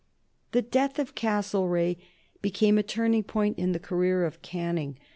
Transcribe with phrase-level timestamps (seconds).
[0.53, 1.97] The death of Castlereagh
[2.41, 4.97] became a turning point in the career of Canning.